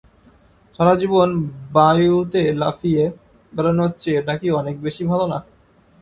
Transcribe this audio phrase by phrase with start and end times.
[0.75, 1.29] সারাজীবন
[1.71, 3.03] বায়উতে লাফিয়ে
[3.53, 5.39] বেড়ানোর চেয়ে এটা কি অনেক বেশি ভালো না?